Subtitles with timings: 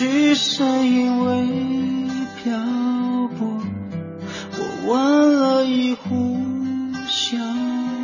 [0.00, 1.44] 也许是因为
[2.36, 2.56] 漂
[3.36, 3.60] 泊，
[4.52, 6.36] 我弯了一壶
[7.08, 7.36] 小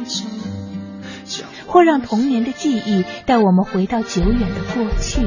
[0.04, 5.20] 酒，或让童年的记忆带我们回到久远的过去。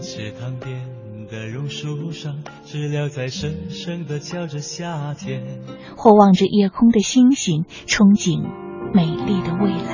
[0.00, 0.86] 池塘边
[1.30, 5.60] 的榕树上，知了在声声的叫着夏天。
[5.98, 8.42] 或望着夜空的星星，憧憬
[8.94, 9.93] 美丽的未来。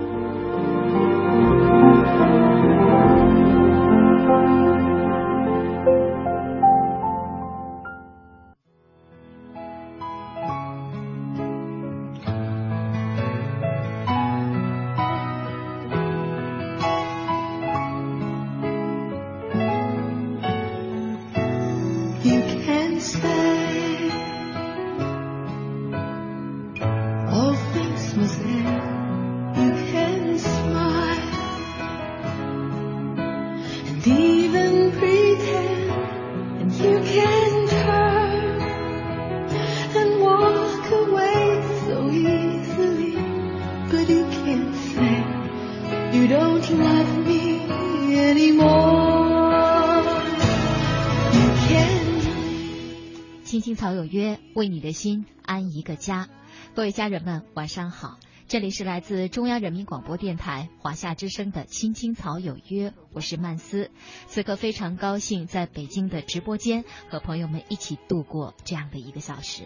[54.61, 56.29] 为你的心安一个家。
[56.75, 58.19] 各位家人们，晚上好！
[58.47, 63.89] 这里是来自中央人民广播电台华夏之声的《青青草有约》，我是曼斯。
[64.27, 69.63] 此刻非常高兴在北京的直播间和朋友们一起度过这样的一个小时。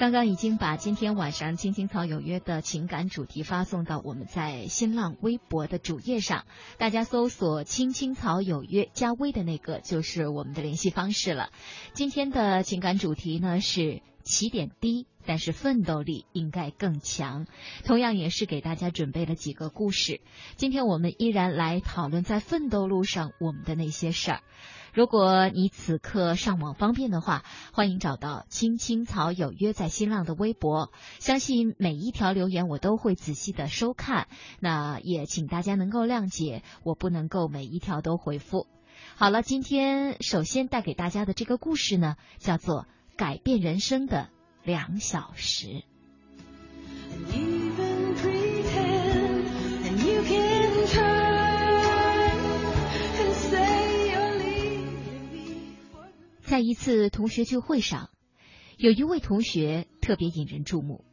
[0.00, 6.46] 刚刚已经把今天晚上《青青草有约》的情感主题发送到我们在新浪微博的主页上，
[6.78, 11.50] 大家搜索“青青草有约”加微的那个就是我们的联系方式了。
[11.92, 17.44] 今天的情感主题呢是起点低，但是奋斗力应该更强。
[17.84, 20.22] 同样也是给大家准备了几个故事。
[20.56, 24.40] 今天我们依然来讨论在奋斗路上我们的那些事儿。
[24.92, 34.26] 如果你此刻上网方便的话，欢迎找到“青青草有约”在新浪的微博，相信每一条留言我都会仔细的收看。
[34.58, 38.66] 那也请大家能够谅解，我不能够每一条都回复。
[39.16, 42.82] 好了，今天首先带给大家的这个故事呢，叫做
[43.16, 44.28] 《改变人生的
[44.64, 45.66] 两小时》。
[56.50, 58.10] 在一次同学聚会上，
[58.76, 61.04] 有一位同学特别引人注目，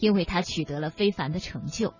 [0.00, 1.94] 因为他取得了非凡的成就。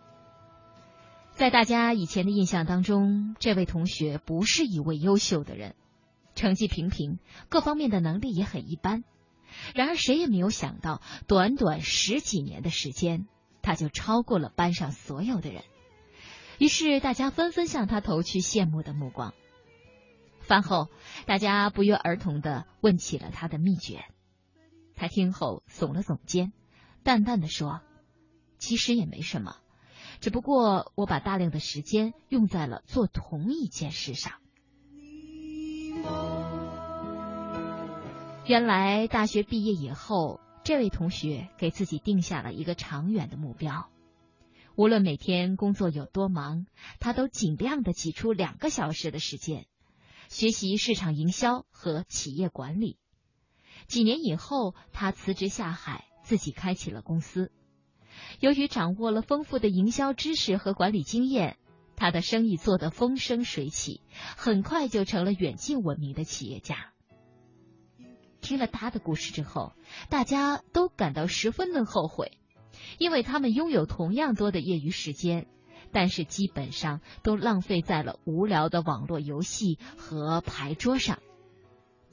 [1.31, 5.77] 在大家以前的印象当中，这位同学不是一位优秀的人，
[6.35, 9.05] 成绩平平，各方面的能力也很一般。
[9.73, 13.29] 然而，谁也没有想到，短短十几年的时间，
[13.62, 15.62] 他就超过了班上所有的人。
[16.59, 19.33] 于是，大家纷纷向他投去羡慕的目光。
[20.44, 20.88] 饭后，
[21.27, 24.05] 大家不约而同的问起了他的秘诀。
[24.94, 26.52] 他听后耸了耸肩，
[27.02, 27.81] 淡淡的说
[28.58, 29.56] ：“其实也没什么，
[30.20, 34.35] 只不过我把大量的时间用在了做同一件事上。”
[38.47, 43.88] 原来大学毕业以后，这位同学给自己定下了一个长远的目标。
[44.76, 46.67] 无论每天工作有多忙，
[47.00, 49.67] 他都尽量的挤出两个小时的时间，
[50.29, 52.99] 学习市场营销和企业管理。
[53.87, 57.53] 几年以后，他辞职下海，自己开启了公司。
[58.41, 61.59] 由于掌握了丰富的营销知识和管理经验，
[61.97, 64.00] 他的生意做得风生水起，
[64.37, 66.93] 很快就成了远近闻名的企业家。
[68.41, 69.73] 听了他的故事之后，
[70.11, 72.38] 大家都感到十分的后悔，
[72.99, 75.47] 因为他们拥有同样多的业余时间，
[75.94, 81.20] 但是基本上都浪费在了无聊的网络游戏和牌桌上。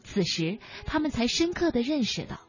[0.04, 2.40] 此时，他们才深刻的认识到，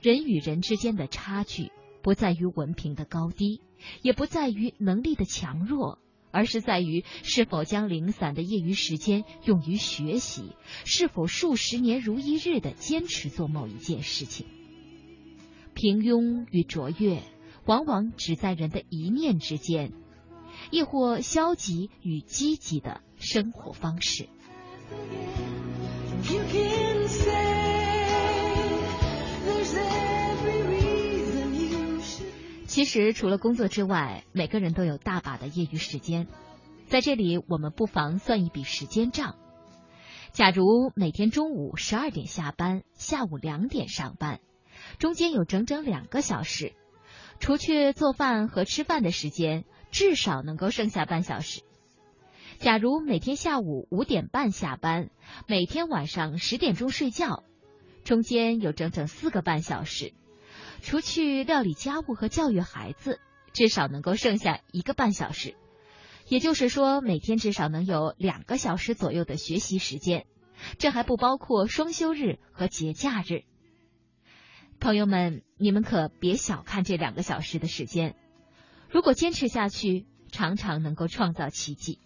[0.00, 3.60] 人与人之间的差距不在于文凭的高低，
[4.02, 5.98] 也不在于能力的强弱，
[6.30, 10.52] 而是在于是否将零散的业余时间用于学习，
[10.84, 14.46] 是否数十年如一日的坚持做某一件事情。
[15.74, 17.22] 平庸与卓越，
[17.64, 19.92] 往往只在人的一念之间，
[20.70, 24.28] 亦或消极与积极的生活方式。
[32.66, 36.26] 其实，除了工作之外，每个人都有大把的业余时间。
[36.86, 39.36] 在这里，我们不妨算一笔时间账。
[40.32, 44.40] 假如每天中午十二点下班，下午两点上班，
[44.98, 46.72] 中间有整整两个小时，
[47.38, 51.62] 除去做饭和吃饭的时间，至少能够剩下半小时。
[52.58, 55.10] 假如每天下午五点半下班，
[55.46, 57.44] 每天晚上十点钟睡觉，
[58.02, 60.14] 中间有整整四个半小时，
[60.80, 63.20] 除去料理家务和教育孩子，
[63.52, 65.54] 至少能够剩下一个半小时。
[66.28, 70.24] 也就是说，每天至少能有两个小时左右的学习时间，
[70.78, 73.42] 这还不包括双休日和节假日。
[74.78, 78.14] 朋友们，你们可别小看这两个小时的时间，
[78.92, 81.98] 如果坚持下去，常常能够创造奇迹。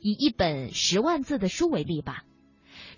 [0.00, 2.24] 以一本十万字的书为例吧，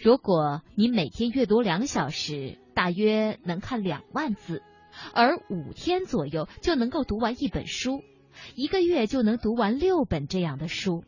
[0.01, 4.61] 如果你每天阅读两小时，大约能看两万字，
[5.15, 8.03] 而五天左右就能够读完一本书，
[8.57, 11.05] 一个月就能读完六本这样的书，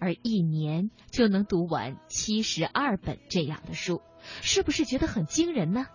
[0.00, 4.02] 而一年就能读完七十二本这样的书，
[4.42, 5.86] 是不是觉得很惊人呢？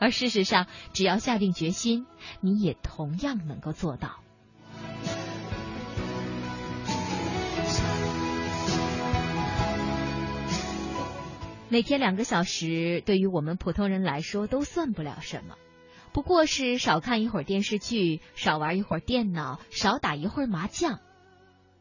[0.00, 2.06] 而事实上，只要下定决心，
[2.40, 4.23] 你也同样能够做到。
[11.74, 15.56] 每天两个小时，对于我们普通人来说都算不了什么，
[16.12, 21.00] 不过是少看一会儿电视剧，少玩一会儿电脑，少打一会儿麻将。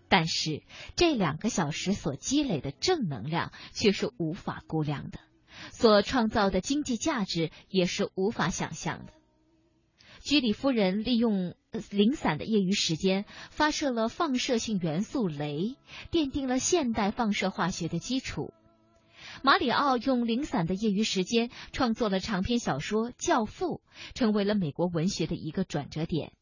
[0.10, 0.64] 但是
[0.96, 5.20] 这两个小时所积累的正能量却是无法估量的，
[5.70, 9.14] 所创造的经济价值也是无法想象的。
[10.24, 11.54] 居里夫人利用
[11.92, 15.76] 零散的业余时间，发射了放射性元素镭，
[16.12, 18.56] 奠定了现代放射化学的基础。
[19.42, 23.82] 马里奥用零散的业余时间创作了长篇小说《教父》，
[24.14, 26.34] 成为了美国文学的一个转折点。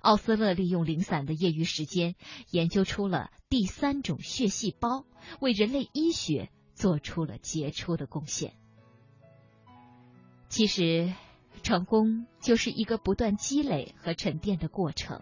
[0.00, 2.14] 奥斯勒利用零散的业余时间
[2.50, 5.04] 研究出了第三种血细胞，
[5.40, 8.54] 为人类医学做出了杰出的贡献。
[10.48, 11.12] 其实，
[11.62, 15.20] 成功就是一个不断积累和沉淀的过程。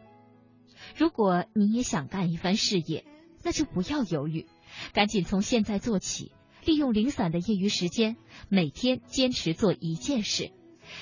[0.95, 3.05] 如果你也想干一番事业，
[3.43, 4.47] 那就不要犹豫，
[4.93, 6.33] 赶紧从现在做起。
[6.67, 8.17] 利用零散的业余时间，
[8.49, 10.51] 每天坚持做一件事，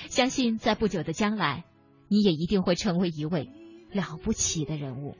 [0.07, 1.65] 相信在不久的将来，
[2.07, 3.49] 你也一定会成为一位
[3.91, 5.15] 了不起的人物。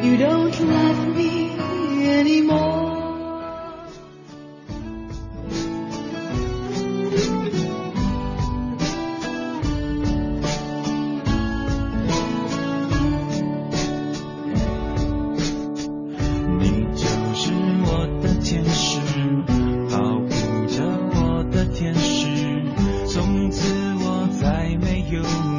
[0.00, 1.54] You don't love me
[2.02, 2.87] anymore.
[25.10, 25.57] “有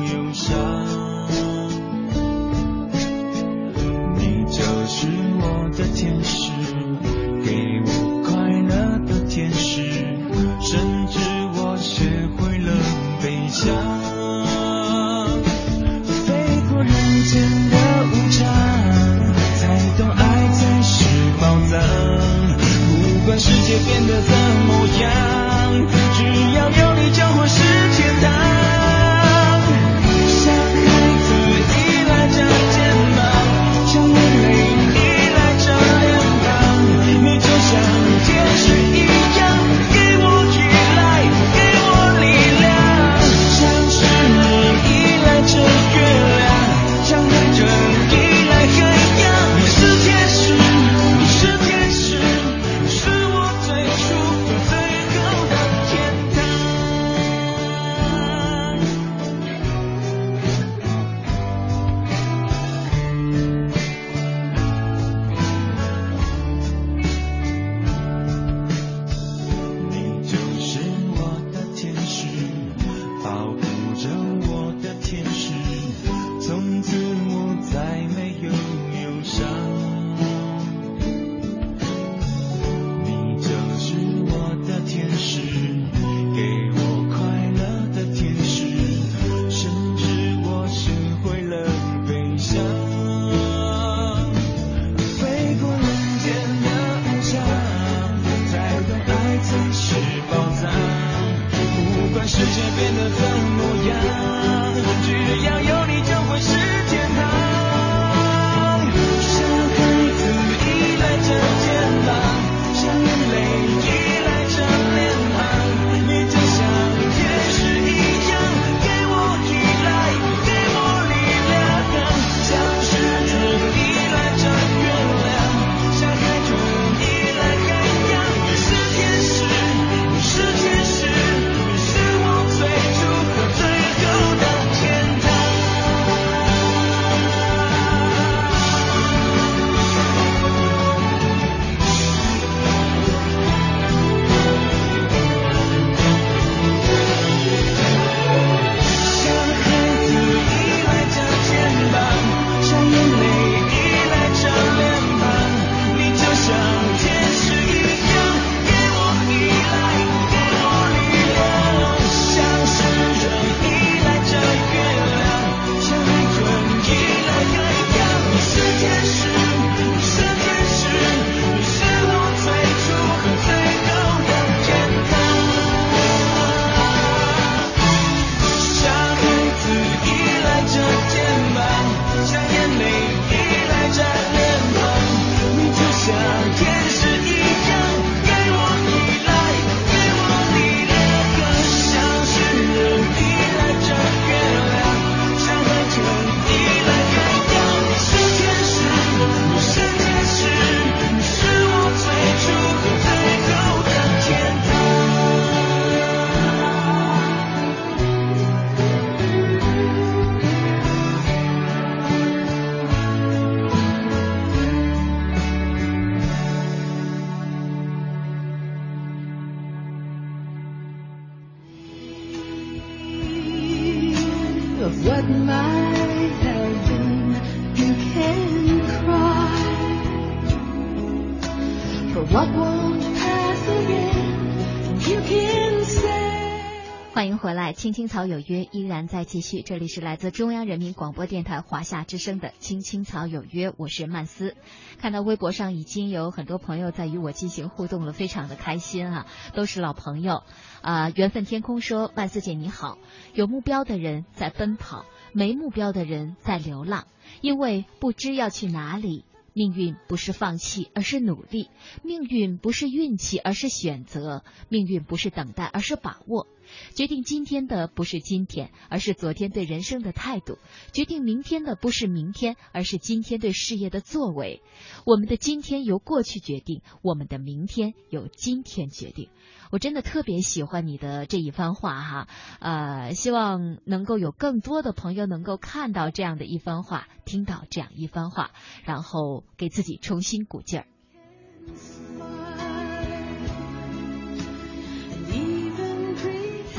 [237.74, 239.62] 青青草有约依然在继续。
[239.62, 244.56] 这里是来自中央人民广播电台华夏之声的青青草有约，我是曼斯。
[245.00, 250.44] 看到微博上已经有很多朋友在与我进行互动了，非常的开心啊，都是老朋友。
[250.82, 252.98] 啊，缘分天空说，曼斯姐你好，
[253.34, 257.08] 有目标的人在奔跑，没目标的人在流浪，
[257.42, 259.26] 因为不知要去哪里。
[259.52, 261.70] 命运不是放弃，而是努力；
[262.04, 266.48] 命运不是运气，而是选择；命运不是等待，而是把握。
[266.96, 270.56] 决定今天的不是今天，而是昨天对人生的态度；
[270.92, 274.62] 决定明天的不是明天，而是今天对事业的作为。
[275.06, 279.30] 我们的今天由过去决定，我们的明天由今天决定。
[279.72, 282.28] 我真的特别喜欢你的这一番话哈，
[282.60, 288.52] 呃，希望能够有更多的朋友能够看到这样的一番话，听到这样一番话，
[288.84, 290.88] 然后给自己重新鼓劲儿。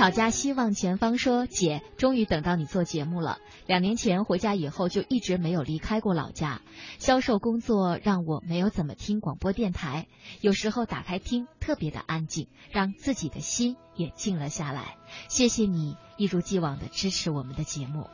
[0.00, 3.36] 草家希望前方说：“姐，终于等到你做节目了。
[3.66, 6.62] 两年前回家以后就一直没有离开过老家，
[6.98, 10.06] 销售工作让我没有怎么听广播电台，
[10.40, 14.96] 有时候打开听，特别的安静，让自己的心也静了下来。
[15.28, 18.08] 谢谢你一如既往的支持我们的节目。”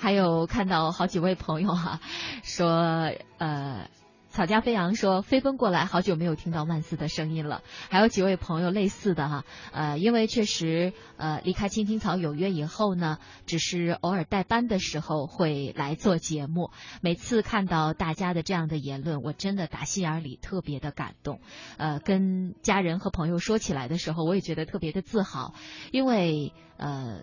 [0.00, 2.00] 还有看到好几位朋友哈、
[2.42, 3.88] 说呃。
[4.36, 7.62] 草家飞扬说：“飞奔过来，好久没有听到曼斯的声音了。
[7.88, 13.16] 还有几位朋友类似的哈，呃，因为确实呃离开青青草有约以后呢，
[13.46, 16.70] 只是偶尔代班的时候会来做节目。
[17.00, 21.40] 每次看到大家的这样的言论，我真的打心眼里特别的感动。
[21.78, 25.54] 呃，跟家人和朋友说起来的时候，我也觉得特别的自豪，
[25.92, 27.22] 因为呃。”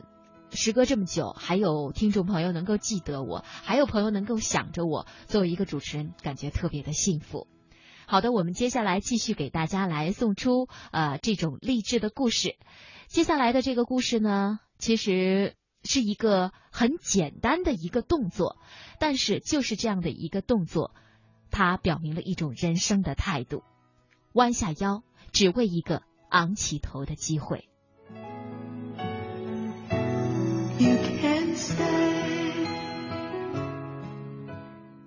[0.54, 7.48] 时隔这么久，还有听众朋友能够记得我，还有朋友能够想着我，作为一个主持人，感觉特别的幸福。
[8.06, 12.58] 好的，我们接下来继续给大家来送出呃这种励志的故事。
[13.08, 18.58] 接下来的这个故事呢，其实是一个很简单的一个动作，
[19.00, 20.94] 但是就是这样的一个动作，
[21.50, 23.64] 它表明了一种人生的态度：
[24.34, 27.70] 弯下腰，只为一个昂起头的机会。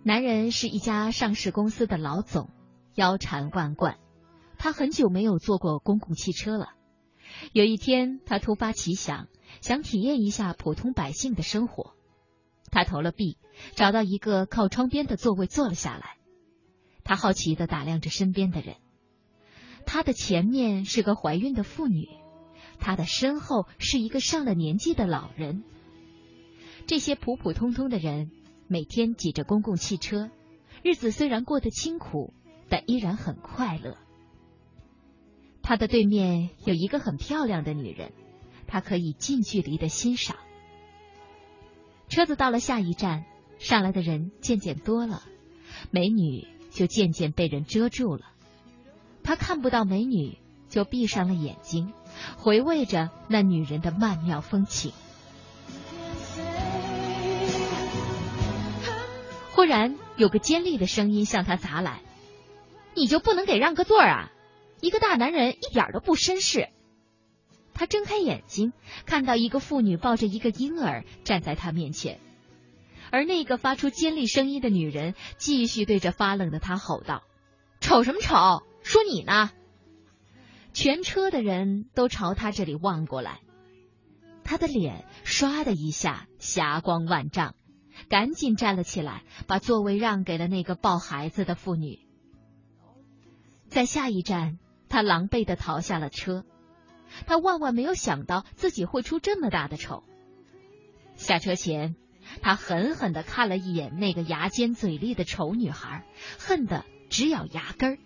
[0.02, 2.50] 男人是一家上市公司的老总，
[2.94, 3.98] 腰缠万贯。
[4.56, 6.70] 他很久没有坐过公共汽车了。
[7.52, 9.26] 有一天，他突发奇想，
[9.60, 11.94] 想体验一下普通百姓的生活。
[12.70, 13.36] 他投了币，
[13.74, 16.16] 找到一个靠窗边的座位坐了下来。
[17.02, 18.76] 他好奇地打量着身边的人。
[19.84, 22.08] 他的前面是个怀孕的妇女。
[22.78, 25.64] 他的身后是一个上了年纪的老人。
[26.86, 28.30] 这些普普通通的人
[28.68, 30.30] 每天挤着公共汽车，
[30.82, 32.32] 日子虽然过得清苦，
[32.68, 33.96] 但依然很快乐。
[35.62, 38.12] 他的对面有一个很漂亮的女人，
[38.68, 40.36] 他可以近距离的欣赏。
[42.08, 43.24] 车子到了下一站，
[43.58, 45.24] 上来的人渐渐多了，
[45.90, 48.26] 美女就渐渐被人遮住了。
[49.24, 51.92] 他看不到美女，就闭上了眼睛。
[52.36, 54.92] 回味着那女人的曼妙风情。
[59.52, 62.00] 忽然有个尖利的声音向他砸来
[62.94, 64.30] ：“你就不能给让个座啊？
[64.80, 66.68] 一个大男人一点都不绅士。”
[67.72, 68.72] 他睁开眼睛，
[69.04, 72.20] 看到一个妇女抱着一个婴儿站在他面前，
[73.10, 77.22] 而那个发出尖利声音的女人继续对着发冷的他吼道
[77.80, 78.62] ：“瞅什么瞅？
[78.82, 79.50] 说你呢！”
[80.76, 83.40] 全车的人都朝他这里望过来，
[84.44, 87.54] 他的脸唰的一下霞光万丈，
[88.10, 92.00] 赶紧站了起来，把座位让给了那个抱孩子的妇女。
[93.68, 94.58] 在下一站，
[94.90, 96.44] 他狼狈的逃下了车，
[97.24, 100.04] 他万万没有想到自己会出这么大的丑。
[101.14, 101.96] 下车前，
[102.42, 106.04] 他狠狠的看了一眼那个牙尖嘴利的丑女孩，
[106.38, 107.98] 恨得直咬牙根儿。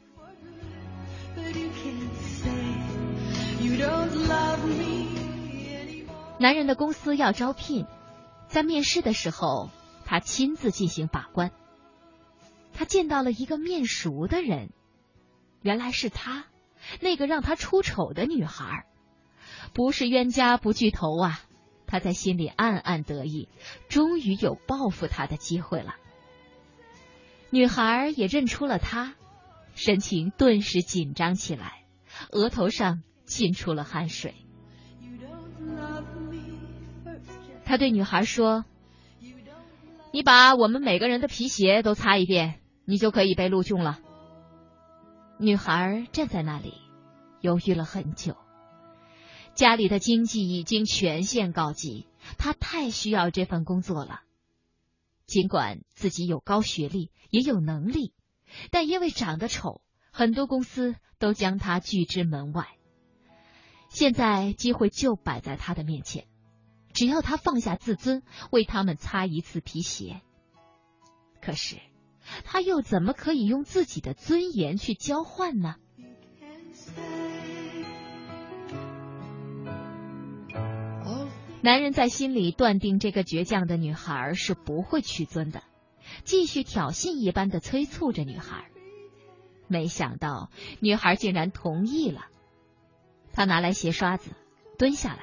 [6.38, 7.87] 男人的公司要招聘，
[8.49, 9.70] 在面试的时候，
[10.05, 11.51] 他亲自进行把关。
[12.73, 14.70] 他见到了一个面熟的人，
[15.61, 16.46] 原来是他，
[17.01, 18.87] 那个让他出丑的女孩。
[19.75, 21.40] 不是冤家不聚头啊！
[21.87, 23.49] 他在心里暗暗得意，
[23.88, 25.96] 终于有报复他的机会了。
[27.51, 29.14] 女孩也认出了他，
[29.75, 31.85] 神情顿时紧张起来，
[32.31, 34.35] 额头上沁出了汗水。
[37.64, 38.64] 他对女孩说
[40.12, 44.01] ：“你把我们每个人的皮鞋都擦一遍，你就可以被录用了。”
[45.38, 46.75] 女孩站在那里，
[47.40, 48.37] 犹豫了很久。
[49.55, 54.23] 家里的经济已经全线告急，她太需要这份工作了。
[55.27, 58.12] 尽管自己有高学历，也有能力，
[58.73, 62.66] 但因为长得丑，很多公司都将她拒之门外。
[63.90, 66.24] 现在机会就摆在她的面前，
[66.94, 70.22] 只要她放下自尊，为他们擦一次皮鞋。
[71.42, 71.76] 可是，
[72.44, 75.74] 他又怎么可以用自己的尊严去交换呢？
[81.62, 85.62] 男人在心里断定这个倔强的女孩是不会屈尊的，
[86.24, 88.70] 继续挑衅一般的催促着女孩。
[89.66, 90.50] 没想到
[90.81, 92.26] 女孩竟然同意了。
[93.33, 94.31] 他拿来鞋刷子，
[94.79, 95.21] 蹲下来，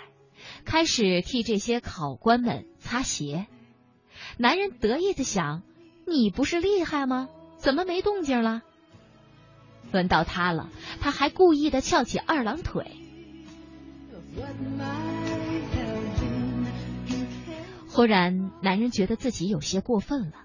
[0.66, 3.48] 开始替这些考官们擦鞋。
[4.38, 5.64] 男人得意的想
[6.08, 7.30] ：“你不是厉害吗？
[7.58, 8.62] 怎么没动静了？”
[9.92, 12.98] 轮到他了，他还故意的翘起二郎腿。
[17.88, 20.44] 忽然，男人觉得自己有些过分了。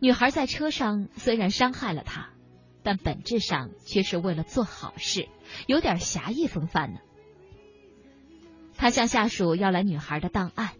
[0.00, 2.30] 女孩在车上虽然伤害了他，
[2.82, 5.28] 但本质上却是为了做好事，
[5.66, 7.00] 有点侠义风范呢。
[8.76, 10.70] 他向下属要来女孩的档案，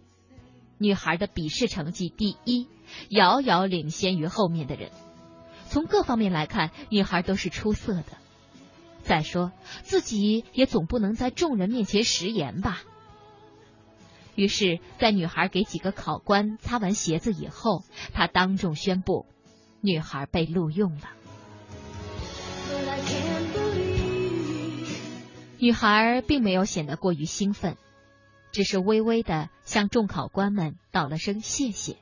[0.77, 2.67] 女孩的笔试成绩第一，
[3.09, 4.89] 遥遥领先于后面的人。
[5.67, 8.17] 从各方面来看，女孩都是出色的。
[9.03, 9.51] 再说，
[9.83, 12.81] 自己也总不能在众人面前食言吧。
[14.35, 17.83] 于是，在女孩给几个考官擦完鞋子以后，
[18.13, 19.25] 他当众宣布，
[19.81, 21.09] 女孩被录用了。
[25.61, 27.77] 女孩并没有显得过于兴奋，
[28.51, 31.97] 只是微微的向众考官们道了声谢谢，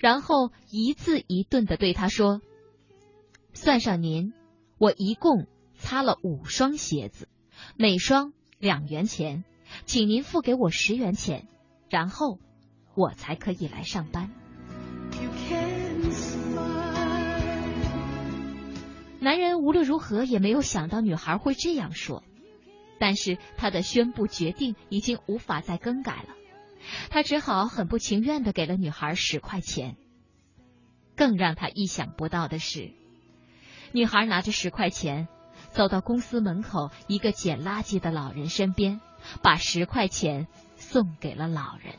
[0.00, 2.40] 然后一字一顿的对他说
[3.54, 4.32] ：“算上您，
[4.78, 7.28] 我一共擦了五双鞋子，
[7.76, 9.44] 每双两元钱。”
[9.86, 11.46] 请您付给我十元钱，
[11.88, 12.40] 然后
[12.96, 14.30] 我才可以来上班。
[19.20, 22.22] 男人无论如何也没有想到女孩会这样说，
[23.02, 26.36] 但是他的宣布决定已经无法再更改了，
[27.10, 29.96] 他只好很不情愿的给了女孩十块钱。
[31.16, 32.92] 更让他意想不到的是，
[33.90, 35.26] 女孩拿着十块钱
[35.72, 39.00] 走到公司门口一个捡垃圾的老人身边。
[39.40, 41.94] 把十块钱送给了老人。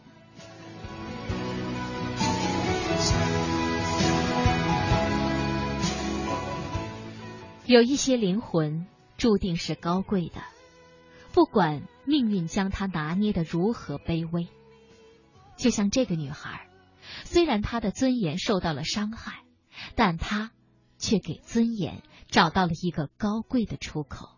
[7.65, 8.85] 有一些灵魂
[9.17, 10.41] 注定是高贵的，
[11.33, 14.47] 不管命运将他拿捏的如何卑微。
[15.57, 16.67] 就像这个女孩，
[17.25, 19.43] 虽然她的尊严受到了伤害，
[19.95, 20.51] 但她
[20.99, 24.29] 却给尊严找到了一个高贵的出口。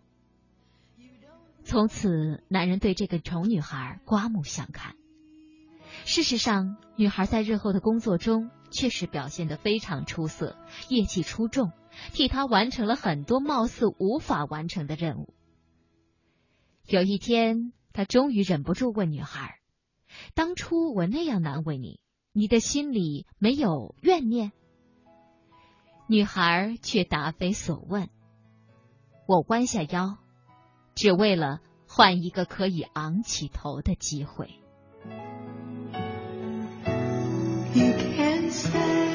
[1.65, 4.95] 从此，男人对这个丑女孩刮目相看。
[6.05, 11.73] 事实上，女孩在日后的工作中确实表现得非常出色，业绩出众，
[12.13, 15.33] 替他完成了很多貌似无法完成的任务。
[16.87, 19.59] 有一天，他终于忍不住问女孩
[20.35, 21.99] ：“当初我那样难为你，
[22.31, 24.51] 你的心里没有怨念？”
[26.07, 28.09] 女孩却答非所问
[29.27, 30.17] ：“我弯下腰。”
[30.93, 34.47] 只为了换一个可以昂起头的机会。
[37.73, 37.81] 去
[38.15, 39.14] 幻想，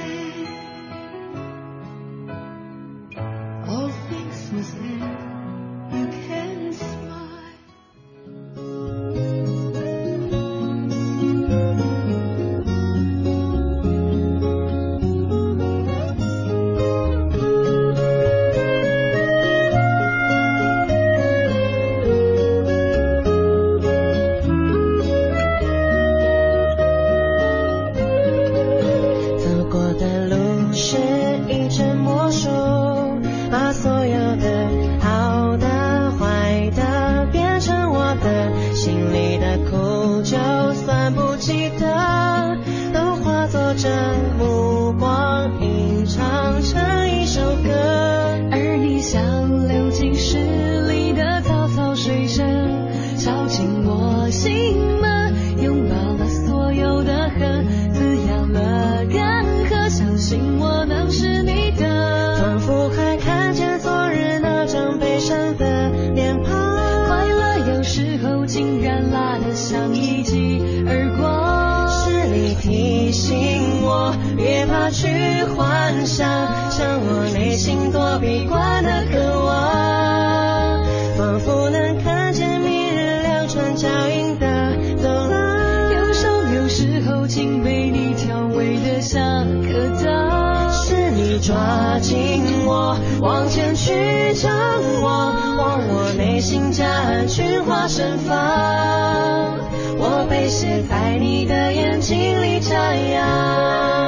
[100.30, 103.99] 被写在你的眼睛里眨呀。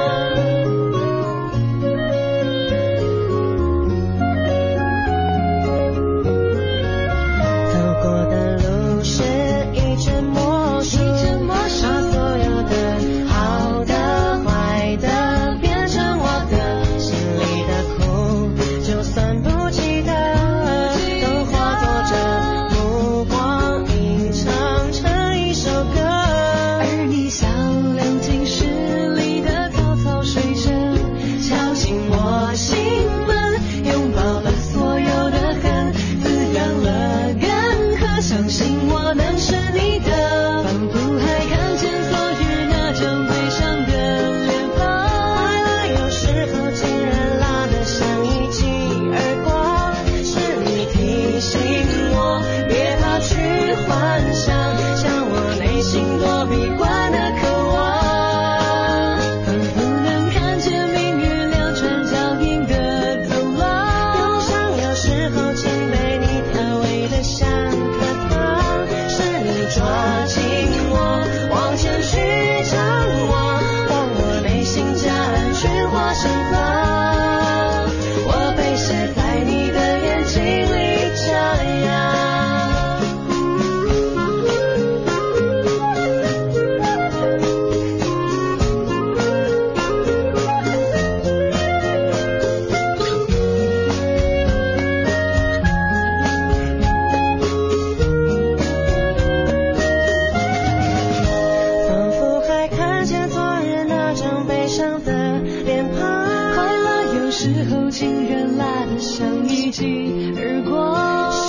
[109.81, 110.95] 而过，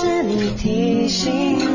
[0.01, 1.74] 是你提醒。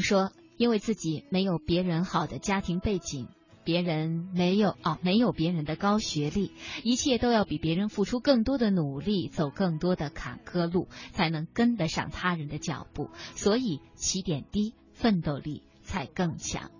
[0.00, 3.28] 说，因为自己没有别人好的家庭背景。
[3.62, 6.50] 别人没有啊，没有别人的高学历，
[6.82, 13.10] 一切都要比别人付出更多的努力，走更多的坎坷路，才能跟得上他人的脚步。
[13.36, 16.70] 所以起点低，奋斗力才更强。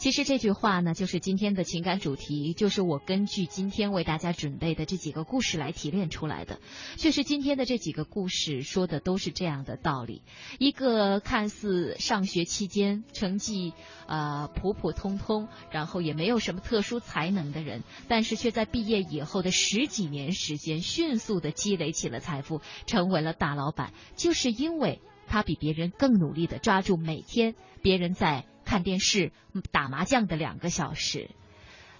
[0.00, 6.58] 其实这句话呢，就是今天的情感主题，就是我根据今天为大家准备的这几个故事来提炼出来的。
[6.96, 10.22] 确实，今天的这几个故事说的都是这样的道理。
[10.58, 13.74] 一个看似上学期间成绩
[14.06, 28.46] 呃普普通通，然后也没有什么特殊才能的人，但是却在毕业以后的十几年时间，迅速的积累起了财富，成为了大老板，就是因为他比别人更努力的抓住每天别人在。
[28.70, 29.32] 看电视、
[29.72, 31.28] 打麻将的两个小时。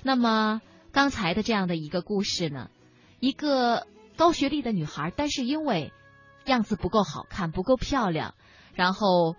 [0.04, 2.70] 那么刚才的这样的一个故事呢，
[3.18, 5.92] 一个高学历的女孩，但是因为
[6.46, 8.37] 样子不够好看、不够漂亮，
[8.72, 9.35] 然后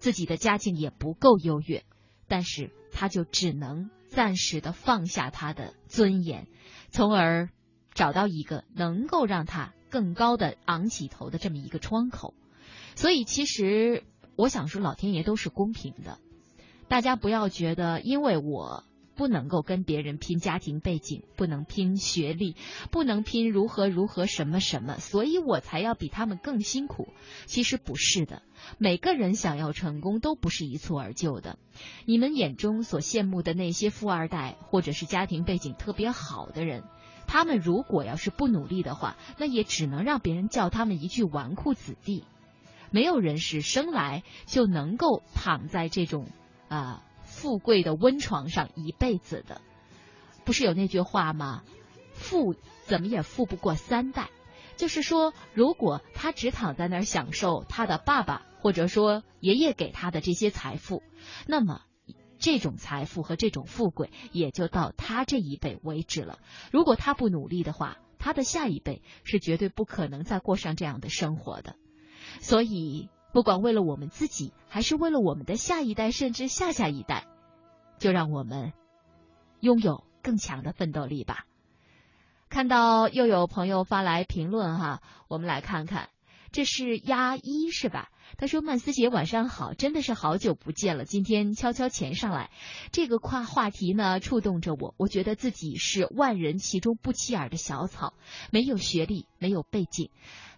[0.00, 1.84] 自己的家境也不够优越，
[2.26, 6.48] 但是她就只能暂时的放下她的尊严，
[6.90, 7.50] 从而
[7.92, 12.34] 找到一个能够让她更高的昂起头的这么一个窗口。
[12.96, 14.02] 所以，其实
[14.34, 16.18] 我想说，老天爷都是公平的。
[16.88, 18.84] 大家不要觉得，因为我
[19.16, 22.56] 不能够跟别人拼家庭背景，不能拼学历，
[22.90, 27.08] 不能拼如何如何什么什么，所以我才要比他们更辛苦。
[27.46, 28.42] 其实不是的，
[28.78, 31.58] 每个人想要成功都不是一蹴而就的。
[32.06, 36.82] 你们眼中所羡慕的那些富二代，或者是家庭背景特别好的人。
[37.26, 42.24] 他们如果要是不努力的话，那也只能让别人叫他们一句纨绔子弟。
[42.90, 46.28] 没有人是生来就能够躺在这种
[46.74, 49.60] 啊、富贵的温床上一辈子的。
[50.44, 51.62] 不是有那句话吗？
[52.12, 54.30] 富怎么也富不过三代。
[54.76, 61.02] 就是说，如果他只躺在那儿享受他的爸爸或者说爷爷给他的这些财富，
[61.46, 61.82] 那么
[62.40, 66.40] 这种财富和这种富贵也就到他这一辈为止了。
[66.72, 71.76] 如果他不努力的话，他的下一辈是绝对不可能再过上这样的生活的。
[72.40, 77.26] 所以，不管为了我们自己，还是为了我们的下一代，甚至下下一代，
[77.98, 78.72] 就让我们
[79.58, 81.44] 拥有更强的奋斗力吧。
[82.48, 86.10] 看到又有朋友发来评论哈，我们来看看，
[86.52, 88.12] 这是压一是吧？
[88.38, 91.04] 他说：“曼斯姐晚上好，真的是好久不见了。
[91.04, 92.52] 今天悄悄潜上来，
[92.92, 94.94] 这个跨话题呢触动着我。
[94.96, 98.14] 我觉得自己是万人其中不起眼的小草，
[98.52, 100.10] 没有学历，没有背景，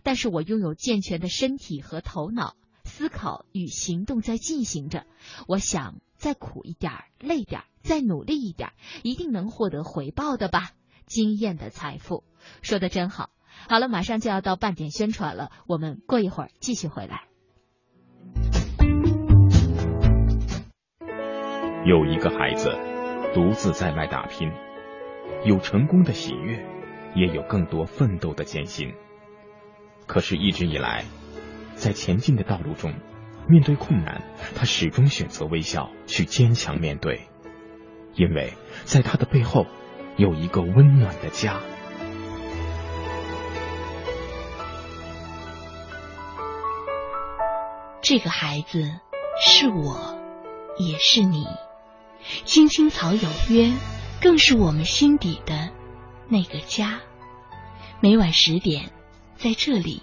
[0.02, 2.54] 但是我拥有健全的身体和头脑，
[2.87, 5.05] 思考与行动在进行着。
[5.46, 8.70] 我想再苦一点，累点，再努力一点，
[9.03, 10.70] 一定能获得回报的吧。
[11.05, 12.25] 经验的财富，
[12.62, 13.31] 说的真好。
[13.68, 17.29] 好了，马上就要到半点宣传了，我们过一会儿继续回来。
[21.87, 22.70] 有一个孩子
[23.33, 24.51] 独自在外打拼，
[25.44, 26.66] 有成功的喜悦，
[27.14, 28.92] 也有更多奋斗的艰辛。
[30.07, 31.05] 可是，一直以来，
[31.76, 32.94] 在前进的道路中，
[33.46, 34.22] 面对困难，
[34.56, 37.28] 他始终选择微笑，去坚强面对，
[38.14, 39.66] 因为在他的背后
[40.16, 41.60] 有一个温暖的家。
[48.00, 49.00] 这个孩子
[49.38, 50.18] 是我，
[50.78, 51.44] 也是你。
[52.44, 53.70] 青青草有约，
[54.20, 55.70] 更是我们心底的
[56.28, 57.00] 那个家。
[58.00, 58.90] 每晚十点，
[59.36, 60.02] 在这里，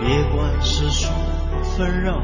[0.00, 1.10] 别管世俗
[1.76, 2.20] 纷扰，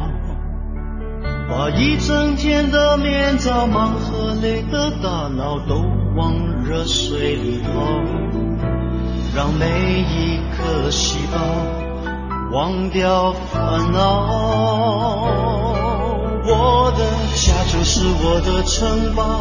[1.48, 5.83] 把一整天的面罩、忙和累的大脑都
[6.16, 7.70] 往热水里泡，
[9.35, 9.66] 让每
[10.00, 11.38] 一颗细胞
[12.52, 15.28] 忘掉烦恼。
[16.42, 17.04] 我的
[17.37, 19.40] 家就是我的城堡，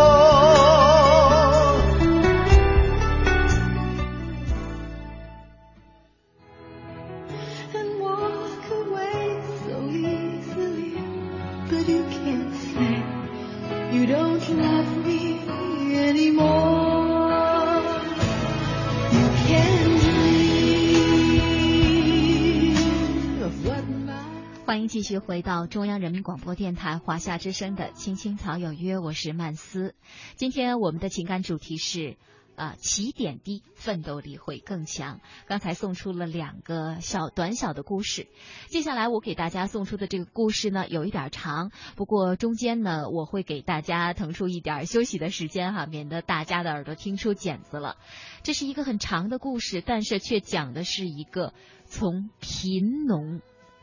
[24.91, 29.95] 继续回到中央人民广播电台华夏之声的《青青草有约》，我是曼斯。
[30.35, 32.17] 今天我们的情感主题是。
[32.57, 35.21] 啊，起点低，奋斗力会更强。
[35.47, 38.27] 刚才送出了两个小短小的故事，
[38.67, 47.95] 接下来我给大家送出的这个故事呢，有一点长，不过中间呢，我会给大家腾出一点休息的时间哈，免得大家的耳朵听出茧子了。
[48.43, 51.53] 这是一个很长的故事，但是却讲的是一个
[51.85, 53.39] 从贫农。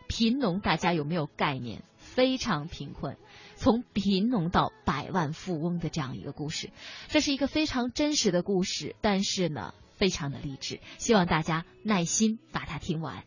[0.08, 1.82] 贫农大家有没有概念？
[1.98, 3.16] 非常贫困，
[3.54, 6.70] 从贫农到百万富翁的这样一个故事，
[7.06, 10.80] 这是一个非常真实的故事，但是呢，非常的励志。
[10.96, 13.22] 希望大家耐心把它听完。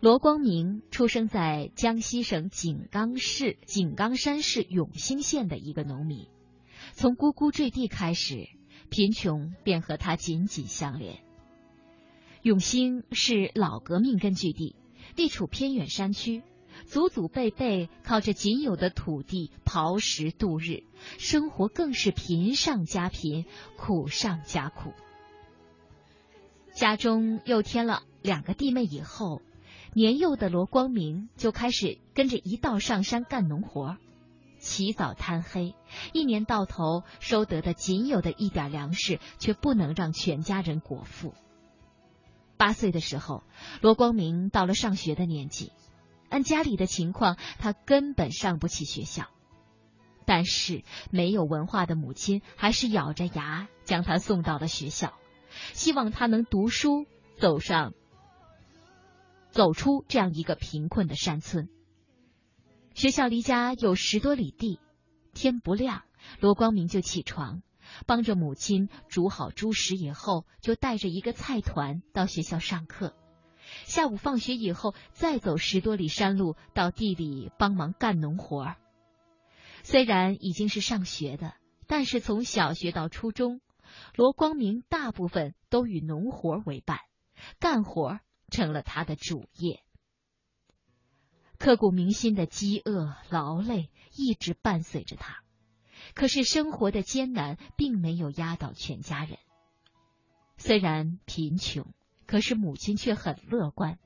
[0.00, 6.28] 罗光明出生在江西省井冈市井冈山市永兴县的一个农民，
[6.92, 8.48] 从呱呱坠地开始，
[8.86, 11.18] 贫穷便和他紧紧相连。
[12.42, 14.76] 永兴是老革命根据地，
[15.16, 16.42] 地处偏远山区，
[16.84, 20.84] 祖祖辈辈靠着仅有的土地刨食度日，
[21.18, 23.44] 生活更是贫上加贫，
[23.76, 24.92] 苦上加苦。
[26.72, 29.40] 家中又添了两个弟妹以后，
[29.94, 33.96] 年幼的罗光明就开始跟着一道上山干农活，
[34.66, 35.76] 起早贪黑，
[36.12, 41.32] 一年到头收得的仅有的一点粮食，却不能让全家人果腹。
[42.56, 43.44] 八岁的时候，
[43.80, 45.72] 罗光明到了上学的年纪，
[46.28, 49.28] 按家里的情况，他根本上不起学校。
[50.24, 55.14] 但是没有文化的母亲还是咬着牙将他送到了学校。
[55.72, 57.06] 希望他能读书，
[57.38, 57.94] 走上，
[59.50, 61.68] 走出这样一个贫困的山村。
[62.96, 64.80] 学校离家有十多里地，
[65.34, 66.04] 天不亮，
[66.40, 67.62] 罗光明就起床，
[68.06, 73.14] 帮着母亲煮好猪食以后，就带着一个菜团到学校上课。
[73.84, 78.76] 下午放学以后，再走十多里山路到地里帮忙干农活儿。
[79.82, 81.52] 虽然已经是上学的，
[81.86, 83.60] 但是从小学到初中。
[84.14, 87.00] 罗光明大部分都与农活为伴，
[87.58, 88.20] 干活
[88.50, 89.82] 成了他的主业。
[91.58, 95.42] 刻骨铭心的饥饿、劳累一直伴随着他，
[96.14, 99.38] 可是生活的艰难并没有压倒全家人。
[100.56, 101.92] 虽然贫穷，
[102.26, 103.98] 可是母亲却很乐观。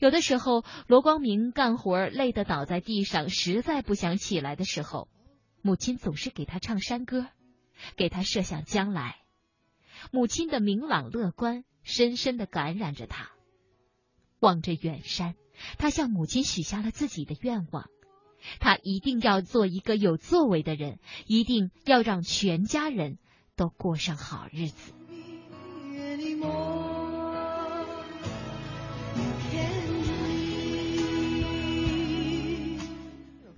[0.00, 5.08] 有的时候，罗光明干活累得倒在地上，实在不想起来的时候，
[5.62, 7.26] 母亲总是给他唱山歌。
[7.96, 9.16] 给他设想将来，
[10.12, 13.32] 母亲的明朗乐观深深的感染着他。
[14.38, 15.34] 望着远山，
[15.78, 17.88] 他向母亲许下了自己的愿望：
[18.60, 23.18] 他一定要做一个有作为的人，一定要让全家人
[23.56, 24.92] 都过上好日子。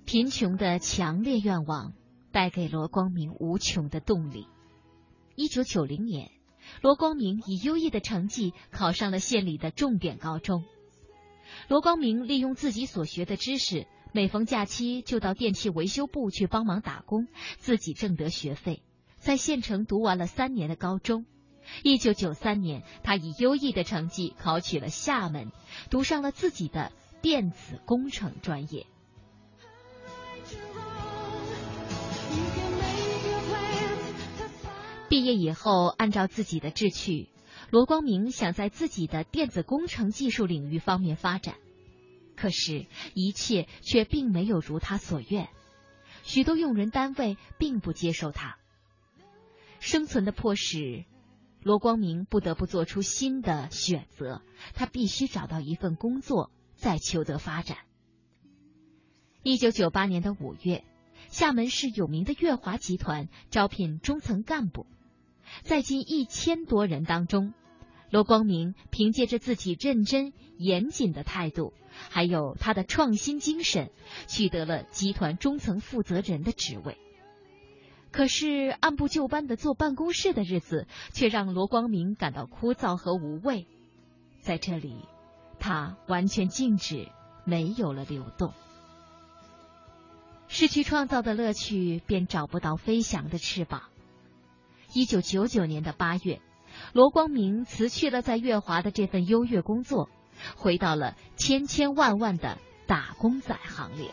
[0.04, 1.92] 贫穷的强烈愿望。
[2.34, 4.48] 带给罗光明无穷的动力。
[5.36, 6.32] 一九九零年，
[6.82, 10.64] 罗光明以优异的成绩考上了县里的重点高中。
[11.68, 17.26] 罗光明利用自己所学的知识，每逢假期就到电器维修部去帮忙打工，
[17.58, 18.82] 自己挣得学费，
[19.18, 21.24] 在县城读完了三年的高中。
[21.82, 25.50] 一九九三年，他以优异的成绩考取了厦门，
[25.90, 26.92] 读上了自己的
[27.22, 28.86] 电子工程专业。
[35.08, 37.30] 毕业以后，按照自己的志趣，
[37.70, 41.56] 罗光明想在自己的电子工程技术领域方面发展。
[42.36, 45.48] 可是，一切却并没有如他所愿。
[46.22, 48.56] 许多用人单位并不接受他。
[49.78, 51.04] 生存的迫使，
[51.62, 54.42] 罗光明不得不做出新的选择。
[54.74, 57.78] 他必须找到一份工作，再求得发展。
[59.42, 60.84] 一九九八年的五月，
[61.30, 64.86] 厦门市有名的粤华集团招聘中层干部。
[65.62, 67.54] 在近一千多人当中，
[68.10, 71.72] 罗光明凭借着自己认真严谨的态度，
[72.10, 73.90] 还有他的创新精神，
[74.26, 76.98] 取得了集团中层负责人的职位。
[78.12, 83.66] 可是按部就班的坐办公室的日子，却让罗光明感到枯燥和无味。
[84.40, 84.94] 在这里，
[85.58, 87.08] 他完全静止，
[87.44, 88.52] 没有了流动，
[90.46, 93.82] 失去创造的乐趣，便找不到飞翔的翅膀。
[94.94, 96.40] 一九九九年的八月，
[96.92, 100.08] 罗光明辞去了在月华的这份优越工作，
[100.56, 104.12] 回到了千千万万的打工仔行列。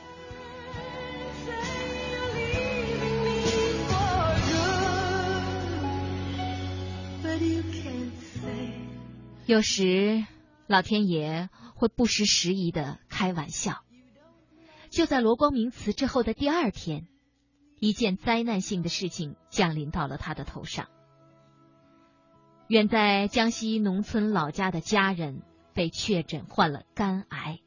[9.45, 10.25] 有时，
[10.65, 13.83] 老天爷会不失时宜的开玩笑。
[14.89, 17.05] 就在罗光明辞职后的第二天。
[17.81, 20.87] 一件灾难性的事情降临到了他的头上。
[22.67, 25.41] 远在江西农村老家的家人
[25.73, 27.59] 被确诊患了肝癌。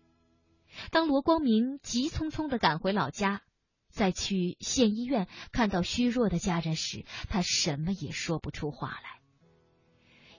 [0.93, 3.43] 当罗光明急匆匆的赶回老家，
[3.91, 9.21] 在去县医院看到虚弱的家人时，他什么也说不出话来。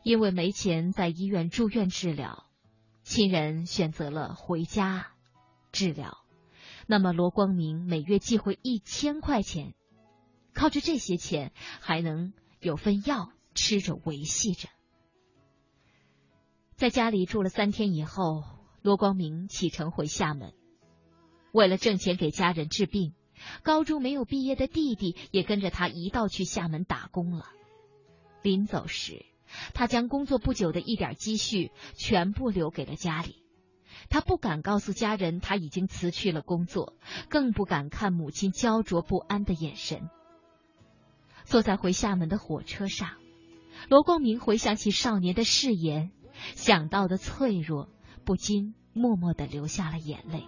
[0.04, 2.46] 因为没钱在医院住院治疗，
[3.04, 5.08] 亲人选择了回家
[5.74, 6.25] 治疗。
[6.88, 9.74] 那么，罗光明每月寄回一千块钱，
[10.54, 14.70] 靠着这些钱还能有份药吃着维系着。
[16.76, 18.44] 在家里住了三天以后，
[18.82, 20.54] 罗光明启程回厦门，
[21.54, 23.14] 为了挣钱给家人治病，
[23.64, 27.46] 高中没有毕业的弟弟也跟着他一道去厦门打工了。
[28.44, 29.26] 临走时，
[29.74, 33.45] 他将工作不久的一点积蓄全部留给了家里。
[34.10, 36.94] 他不敢告诉家人他已经辞去了工作，
[37.30, 40.10] 更不敢看母亲焦灼不安的眼神。
[41.44, 43.10] 坐在回厦门的火车上，
[43.90, 46.12] 罗光明回想起少年的誓言，
[46.56, 47.90] 想到的脆弱，
[48.24, 50.48] 不禁默默的流下了眼泪。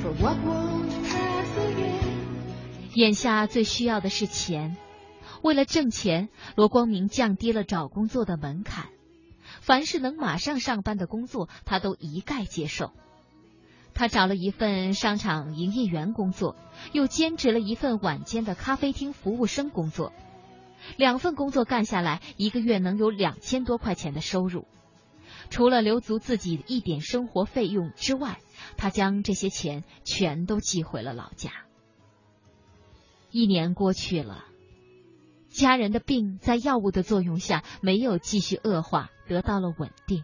[0.00, 2.16] For what won't pass again.
[2.94, 4.78] 眼下最需要的是钱，
[5.42, 8.86] 为了挣钱，罗光明降低了找工作的门槛，
[9.66, 12.92] 凡是能马上上班的工作，他都一概接受。
[13.94, 16.54] 他找了一份商场营业员工作，
[16.92, 20.12] 又兼职了一份晚间的咖啡厅服务生工作，
[20.96, 24.68] 两份工作干下来，一个月能有两千多块钱的收入。
[25.50, 28.38] 除了留足自己一点生活费用之外，
[28.76, 31.50] 他将这些钱全都寄回了老家。
[33.32, 34.44] 一年过去了，
[35.56, 40.22] 家人的病在药物的作用下没有继续恶化，得到了稳定。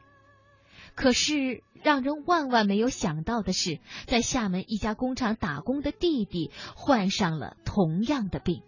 [0.95, 8.63] 可是让人万万没有想到的是，在厦门一家工厂打工的弟弟患上了同样的病。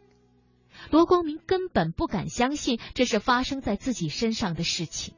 [0.91, 5.15] 罗光明根本不敢相信这是发生在自己身上的事情，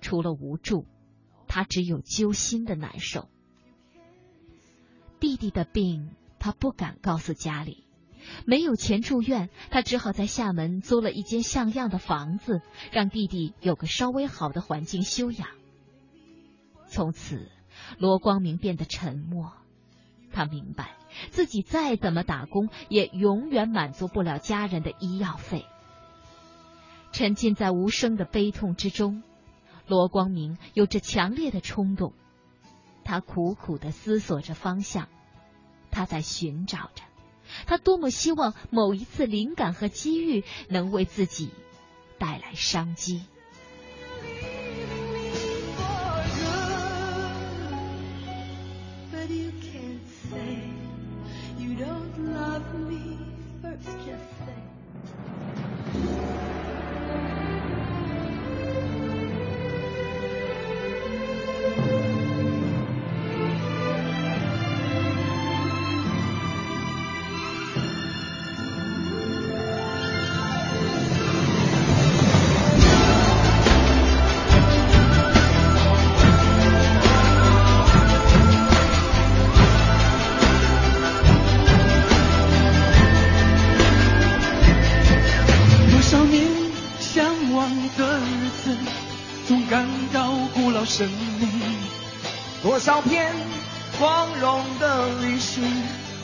[0.00, 0.86] 除了无助，
[1.46, 3.28] 他只有揪心的难受。
[5.20, 7.84] 弟弟的病，他不敢告诉家里。
[8.46, 12.62] 没有钱住院，他只好在厦门租了一间像样的房子，
[12.92, 15.48] 让弟弟有个稍微好的环境休养。
[16.86, 17.50] 从此，
[17.98, 19.52] 罗光明变得沉默。
[20.30, 20.96] 他明白
[21.30, 25.64] 自己再怎么打工，也永远满足不了家人的医药费。
[27.12, 29.22] 沉浸在无声的悲痛之中，
[29.86, 32.12] 罗光明有着强烈的冲动。
[33.04, 35.08] 他苦苦的思索着方向，
[35.90, 37.02] 他在寻找着。
[37.66, 41.50] 他多么希望某一次灵感和机遇能为自己
[42.18, 43.22] 带来商机。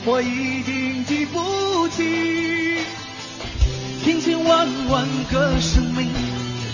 [0.06, 2.04] 我已经记不清。
[4.04, 6.06] 千千万万个生命，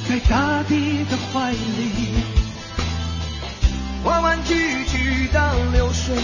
[0.08, 1.56] 在大地的怀里，
[4.02, 6.16] 弯弯曲曲的流水，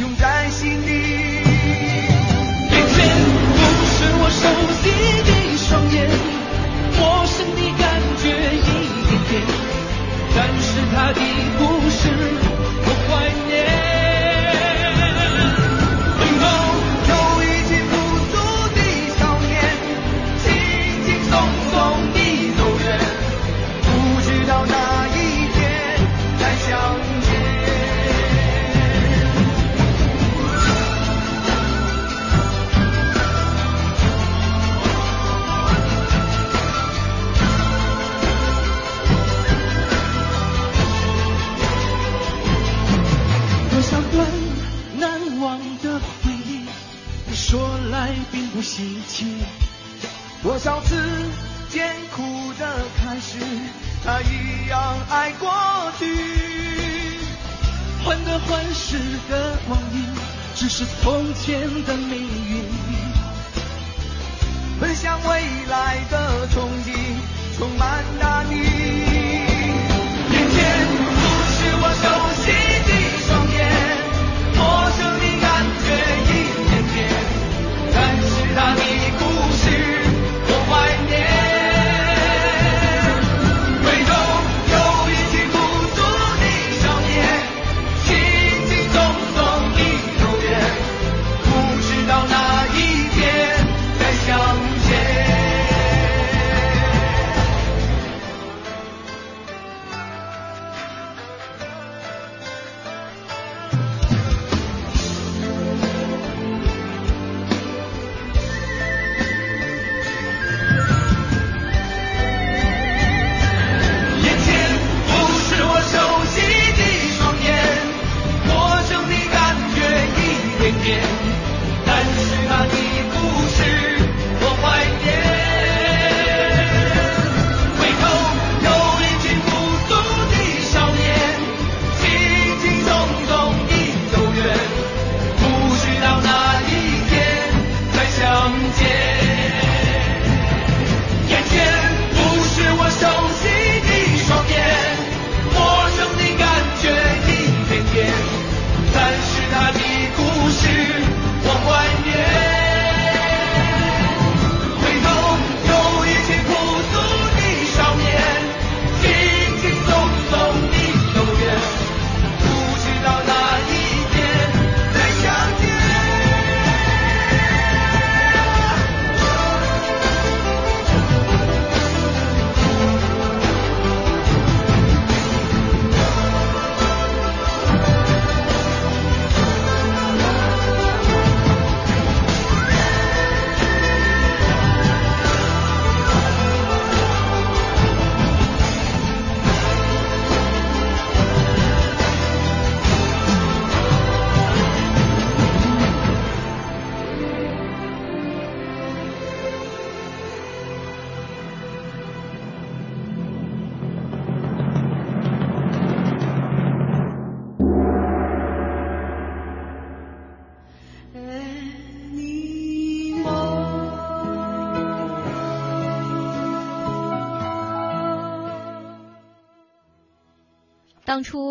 [0.00, 0.88] 涌在心里。
[2.70, 2.96] 眼前
[3.52, 4.48] 不是我熟
[4.80, 4.88] 悉
[5.28, 6.08] 的双眼，
[6.98, 7.84] 陌生的感
[8.16, 8.24] 觉
[8.56, 8.64] 一
[9.06, 9.44] 点点，
[10.34, 11.20] 但是他的
[11.58, 12.08] 故事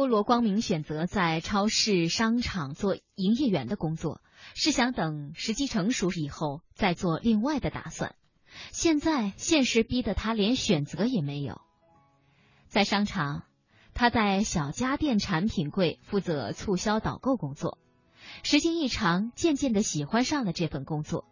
[0.07, 4.21] 罗光明选择在超市、商场做营业员的工作，
[4.55, 8.15] 是想等时机成熟以后再做另外的打算。
[8.71, 11.61] 现在现实逼得他连选择也没有。
[12.67, 13.43] 在商场，
[13.93, 17.77] 他在小家电产品柜负责促销导购工作，
[18.43, 21.25] 时间一长，渐渐的喜欢上了这份工作，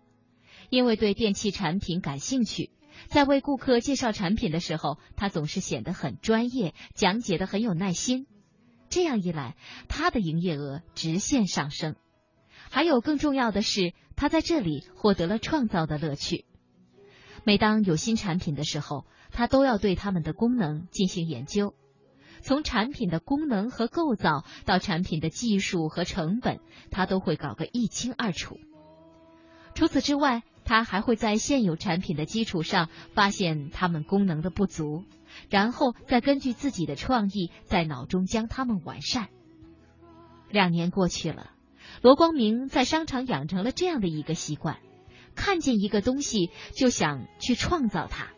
[0.69, 2.71] 因为对电器产品感兴趣。
[3.07, 8.25] 在为顾客介绍产品的时候，他总是显得很专业，讲解的很有耐心。
[8.95, 9.57] 这样一来，
[9.89, 11.97] 他的营业额直线上升。
[12.71, 16.45] 还有更重要的是，他在这里获得了创造的乐趣。
[17.43, 21.73] 每当有新产品的时候，他都要对它们的功能进行研究，
[22.39, 28.57] 从产品的功能和构造到产品的技术和成本，他都会搞个一清二楚。
[29.73, 35.03] 除此之外，他还会在现有产品的基础上发现它们功能的不足，
[35.49, 39.29] 然后再根据自己的创意在脑中将它们完善。
[40.49, 41.51] 两年过去了，
[42.01, 44.79] 罗光明在商场养成了这样的一个习惯：
[45.35, 48.29] 看见一个东西就想去创造它。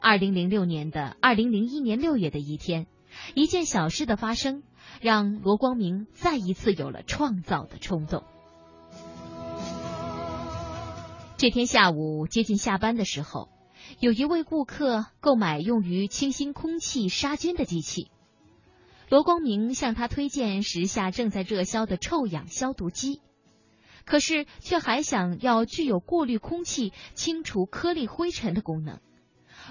[0.00, 2.86] 二零零六年的二零零一年六月的一天，
[3.34, 4.62] 一件小事的发生，
[5.00, 8.22] 让罗光明再一次有了创造的冲动。
[11.38, 13.48] 这天下午接近下班的时候，
[13.98, 18.10] 有一位顾客购买用于清新空气杀菌的机器。
[19.08, 23.22] 罗光明向他推荐时下正在热销的臭氧消毒机，
[24.04, 29.00] 可是却还想要具有过滤空气、清除颗粒灰尘的功能。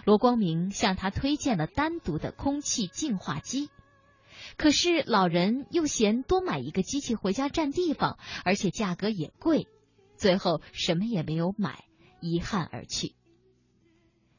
[0.05, 3.69] 罗光明向他推荐了单独的空气净化机，
[4.57, 9.67] 可是老人又嫌多买一个机器回家占地方，而且价格也贵。
[10.17, 11.83] 最后什么也没有买，
[12.21, 13.13] 遗憾而去。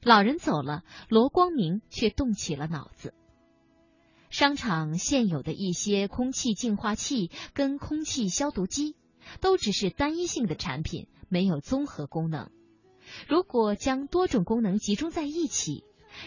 [0.06, 3.12] 老人走了，罗光明却动起了脑子。
[4.30, 8.94] 商场现有的一些空气净化器跟空气消毒机，
[9.40, 12.52] 都只是单一性的产品，没有综合功能。
[13.26, 15.82] 如果将多种功能集中在一起，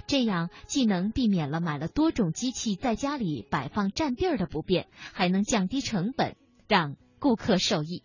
[0.07, 6.35] 这样既能避免了买了多种机器在家里摆放占地儿的不便，还能降低成本，
[6.67, 8.03] 让顾客受益。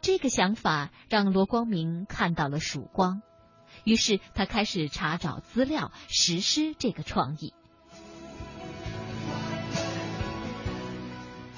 [0.00, 3.22] 这个想法让罗光明看到了曙光，
[3.84, 7.54] 于是他开始查找资料，实施这个创意。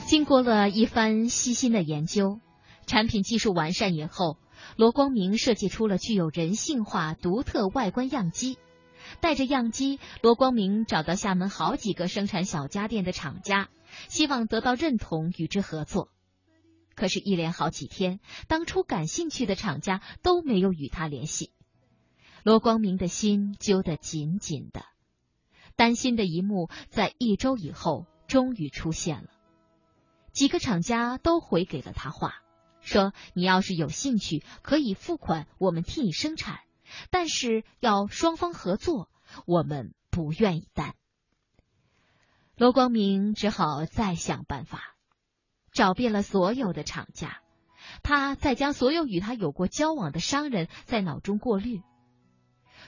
[0.04, 2.40] 经过了一番细心的研究，
[2.86, 4.38] 产品技术完善以后，
[4.76, 8.58] 罗光明设计出了具有人性化、独特外观样机。
[9.20, 13.68] 带着样机，罗光明找到厦门好几个生产小家电的厂家，
[14.08, 16.08] 希望得到认同，与之合作。
[16.94, 21.52] 可是，一连好几天，当初感兴趣的厂家都没有与他联系。
[22.46, 24.84] 罗光明的心揪得紧紧的，
[25.74, 29.30] 担心的一幕在一周以后终于出现了。
[30.30, 32.34] 几个厂家都回给了他话，
[32.80, 36.60] 说：“你要是有兴趣，可以付款，我们替你生产，
[37.10, 39.10] 但是要双方合作，
[39.44, 40.94] 我们不愿意担。”
[42.56, 44.94] 罗光明只好再想办法。
[45.72, 47.40] 找遍了所有的厂家，
[48.04, 51.82] 他再将所有与他有过交往的商人在脑中过滤，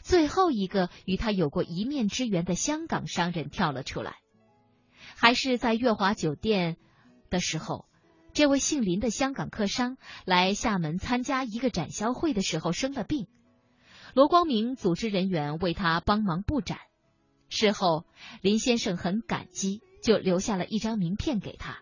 [0.08, 4.16] 最后一个与他有过一面之缘的香港商人跳了出来。
[5.14, 6.78] 还是在月华酒店
[7.28, 7.84] 的时候，
[8.32, 13.26] 这位姓林的香港客商来厦门参加一个展销会的时候生了病，
[14.14, 16.78] 罗光明组织人员为他帮忙布展。
[17.50, 18.06] 事后，
[18.40, 21.80] 林先生很感激，就留下了一张名片给他。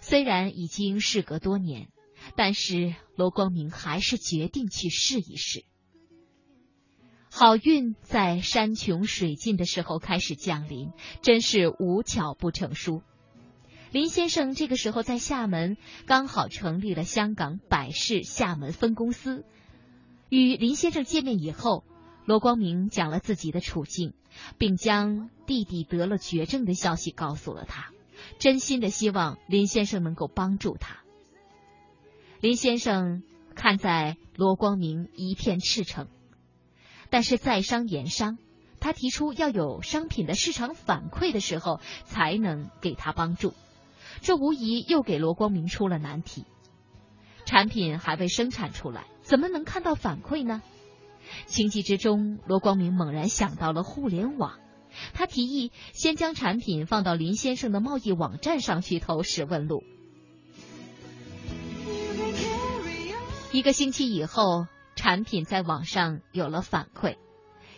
[0.00, 1.92] 虽然已经事隔多年，
[2.34, 5.64] 但是罗光明还是决定去试一试。
[7.30, 10.90] 好运在山穷水尽的时候开始降临，
[11.22, 13.02] 真是无巧不成书。
[13.92, 15.76] 林先生这个时候在厦门
[16.06, 19.44] 刚好成立了香港百事厦门分公司。
[20.28, 21.84] 与林先生见面以后，
[22.24, 24.12] 罗光明讲了自己的处境，
[24.58, 27.90] 并将弟弟得了绝症的消息告诉了他，
[28.38, 30.98] 真心的希望林先生能够帮助他。
[32.40, 33.22] 林先生
[33.54, 36.06] 看在罗光明一片赤诚，
[37.10, 38.38] 但是在商言商，
[38.78, 43.52] 他提出要有商品的市场反馈的时候，才能给他帮助。
[44.22, 46.44] 这无疑又给罗光明出了难题。
[47.44, 50.62] 产品还未生产出来，怎么能看到反馈呢？
[51.46, 54.58] 情急之中，罗光明猛然想到了互联网，
[55.12, 59.82] 他提议先将产品放到林先生的贸易网站上去投石问路。
[63.52, 64.66] 一个星期以后，
[65.00, 67.16] 产品在网上有了反馈，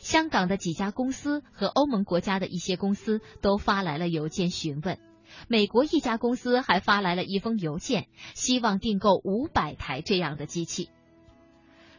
[0.01, 4.99] 香港的几家公司和欧盟国家的一些公司都发来了邮件询问。
[5.47, 10.91] 美国一家公司还发来了一封邮件，希望订购五百台这样的机器。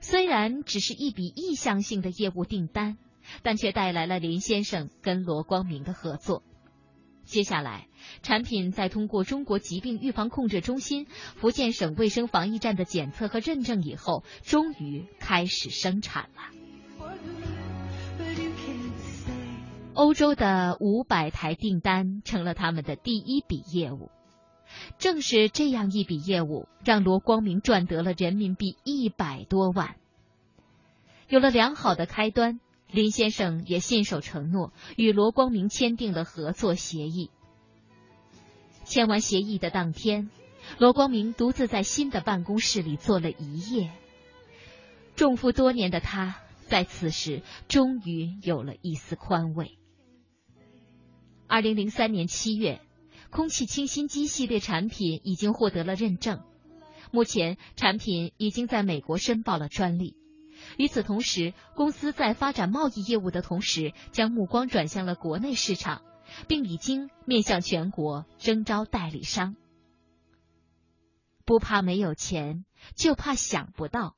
[0.02, 2.98] 虽然只是一笔意向性的业务订单，
[3.44, 6.44] 但却带来了林先生跟罗光明的合作。
[7.26, 7.88] 接下来，
[8.22, 16.42] 产品在通过中国疾病预防控制中心、福建省卫生防疫站的检测和认证以后，终于开始生产了。
[19.94, 24.10] 欧洲的五百台订单成了他们的第一笔业务。
[24.98, 29.96] 正是这样一笔业务，让罗光明赚得了人民币一百多万。
[31.30, 32.60] 有了良好的开端，
[32.94, 37.32] 林先生也信守承诺，与罗光明签订了合作协议。
[38.86, 40.30] 签完协议的当天，
[40.78, 43.92] 罗光明独自在新的办公室里坐了一夜。
[45.16, 46.36] 重负多年的他，
[46.68, 49.80] 在此时终于有了一丝宽慰。
[51.48, 52.80] 二零零三年七月，
[53.32, 56.44] 空气清新机系列产品已经获得了认证，
[57.12, 60.16] 目前产品已经在美国申报了专利。
[60.78, 66.02] 与此同时，公司在发展贸易业务的同时，将目光转向了国内市场，
[66.48, 69.56] 并已经面向全国征招代理商。
[71.46, 72.66] 不怕没有钱，
[72.96, 74.16] 就怕想不到。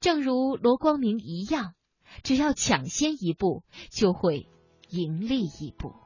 [0.00, 1.74] 正如罗光明一样，
[2.22, 4.48] 只要抢先一步，就会
[4.88, 6.03] 盈利一步。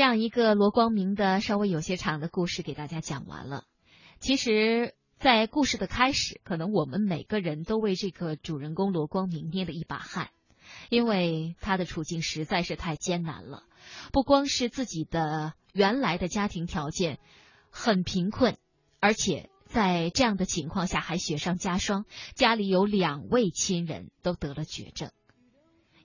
[0.00, 3.64] 这样一个罗光明的稍微有些长的故事给大家讲完了。
[4.18, 10.30] 其实，在故事的开始，可能我们每个人都为这个主人公罗光明捏了一把汗，
[10.88, 13.64] 因为他的处境实在是太艰难了。
[14.10, 17.18] 不光是自己的原来的家庭条件
[17.68, 18.56] 很贫困，
[19.00, 25.10] 而且在这样的情况下还雪上加霜，家里有两位亲人都得了绝症。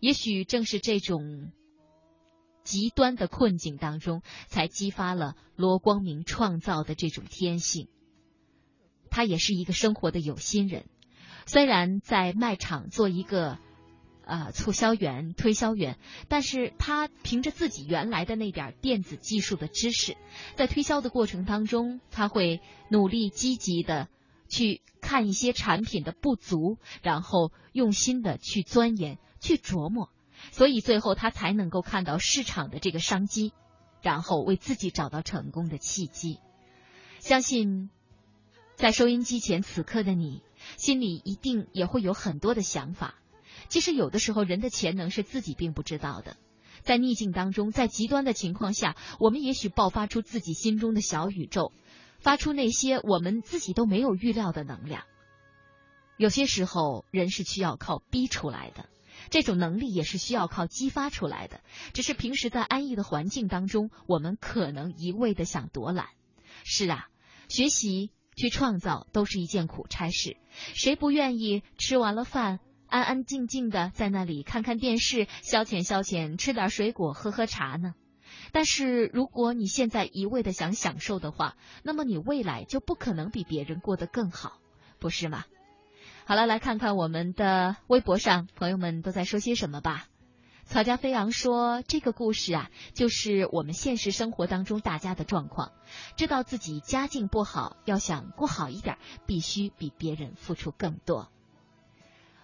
[0.02, 1.54] 也许正是这种。
[2.66, 7.88] 极端的困境当中，才激发了罗光明创造的这种天性。
[9.09, 10.89] 他也是一个生活的有心人，
[11.45, 13.59] 虽然在卖场做一个
[14.26, 15.97] 呃促销员、推销员，
[16.28, 20.18] 但是他凭着自己原来的那点电子技术的知识，
[20.55, 22.59] 在推销的过程当中，他会
[22.89, 24.09] 努力积极的
[24.49, 30.09] 去看一些产品的不足，然后用心的去钻研、去琢磨。
[30.52, 33.54] 所以最后他才能够看到市场的这个商机，
[34.02, 36.39] 然后为自己找到成功的契机。
[37.20, 37.89] 相信
[38.76, 40.43] 在收音机前此刻的你，
[40.78, 43.16] 心里一定也会有很多的想法。
[43.68, 46.38] 其实有的时候人的潜能是自己并不知道的，
[46.82, 51.72] 在逆境当中，在极端的情况下，我们也许爆发出自己心中的小宇宙，
[52.20, 55.04] 发出那些我们自己都没有预料的能量。
[56.18, 58.88] 有些时候，人是需要靠逼出来的。
[59.30, 61.61] 这种能力也是需要靠激发出来的，
[61.93, 66.07] 只是平时在安逸的环境当中，我们可能一味的想躲懒。
[66.63, 67.07] 是啊，
[67.47, 70.38] 学习去创造都是一件苦差事，
[70.73, 77.93] 谁不愿意吃完了饭，安安静静的在那里看看电视，消遣消遣，吃点水果，喝喝茶呢？
[78.51, 84.59] 但是如果你现在一味的想享受的话，那么你未来就不可能比别人过得更好，
[84.99, 85.45] 不是吗？
[86.28, 90.07] 好了，来看看我们的微博上朋友们都在说些什么吧。
[90.63, 95.71] 草家飞扬说：“这个故事啊，就是我们现实生活当中大家的状况。
[96.17, 98.97] 知道自己家境不好，要想过好一点，
[99.28, 101.30] 必须比别人付出更多。”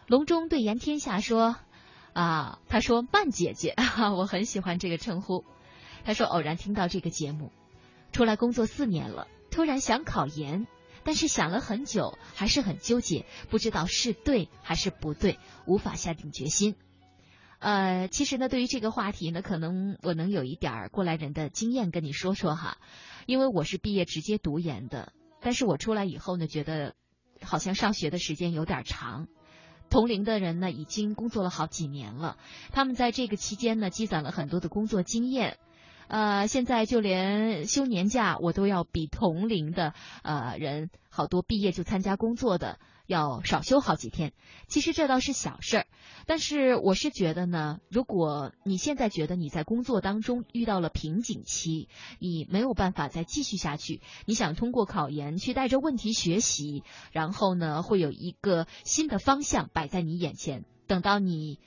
[0.06, 1.56] 隆中对言天下说
[2.14, 3.74] ：“啊，他说曼姐姐，
[4.16, 5.44] 我很喜欢这个称呼。
[6.06, 7.52] 他说偶然听到这个节目，
[8.12, 10.68] 出来工作四年了，突然想考研，
[11.04, 16.76] 但是想了很久，还是很纠结，不知道是对还是不对，无法下定决心。
[17.60, 22.78] 呃，其实呢，对于这个话题呢，可能我能有一点儿过来人的经验跟你说说哈，
[23.28, 26.96] 因为我是毕业直接读研的，但是我出来以后呢，觉得
[27.42, 29.28] 好像上学的时间有点长。
[29.92, 32.38] 同龄的人呢，已经工作了好几年了，
[32.72, 35.60] 他们在这个期间呢，积攒了很多的工作经验。
[36.12, 39.94] 呃，现在就连休年假，我都要比同龄的
[40.24, 44.34] 呃人好多毕业就参加工作的要少休好几天。
[44.68, 45.86] 其实这倒是小事儿，
[46.26, 51.88] 但是我是觉得呢，如果你现在觉得你在工作当中遇到了瓶颈期，
[52.20, 56.84] 你没有办法再继续下去，你想通过考研去带着问题学习，
[57.14, 61.58] 然后呢，会有一个新的方向摆在你眼前，等到你。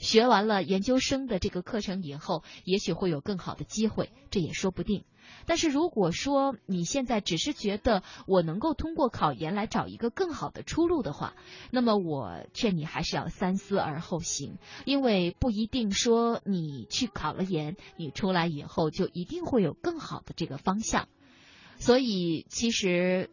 [0.00, 5.04] 学完了研究生的这个课程以后，也许会有更好的机会，这也说不定。
[5.46, 11.34] 但是如果说你现在只是觉得我能够通过考研来找一个更好的出路的话，
[11.70, 21.08] 那么我劝你还是要三思而后行，因为不一定说你去考了研，你出来以后就一定会有更好的这个方向。
[21.78, 23.30] 所以其实。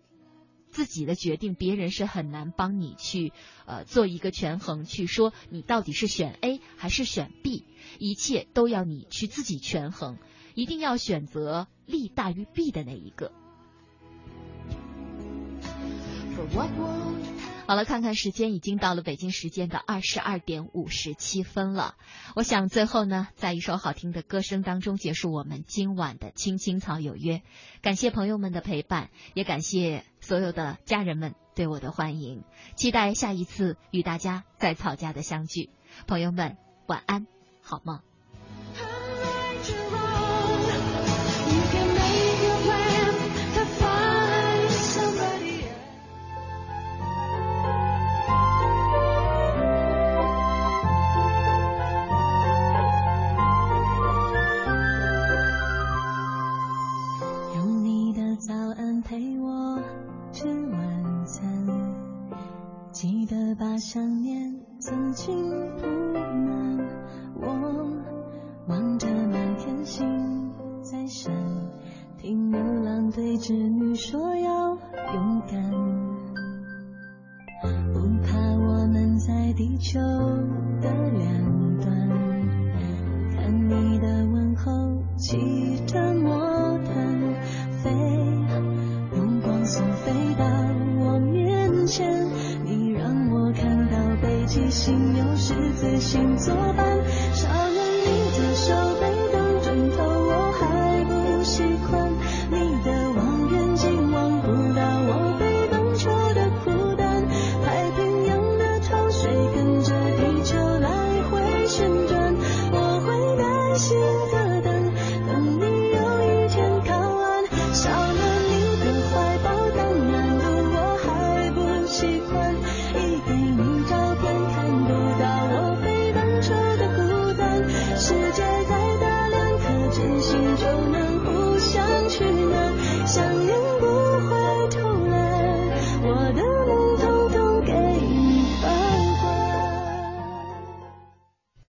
[0.78, 3.34] 自己的决定，别人是很难帮你去
[3.66, 7.64] 呃做一个权衡，去说你到底是选 A 还是选 B，
[7.98, 10.20] 一切都要你去自己权衡，
[10.54, 13.32] 一定要选择利大于弊的那一个。
[17.68, 21.96] 好了，看看时间，已经到了北京时间的二十二点五十七分了。
[22.34, 27.40] 我想最后呢，在一首好听的歌声当中结束我们今晚的《青青草有约》。
[27.82, 32.46] 感谢朋友们的陪伴，也感谢所有的家人们对我的欢迎。
[32.78, 35.70] 期待下一次与大家在草家的相聚。
[36.08, 36.56] 朋友们，
[36.88, 37.28] 晚安，
[37.62, 38.00] 好梦。